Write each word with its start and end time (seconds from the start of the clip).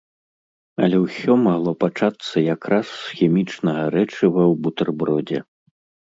Але 0.85 0.97
ўсё 1.01 1.35
магло 1.47 1.73
пачацца 1.83 2.35
якраз 2.55 2.87
з 3.03 3.13
хімічнага 3.21 3.83
рэчыва 3.99 4.27
ў 4.31 4.53
бутэрбродзе. 4.67 5.39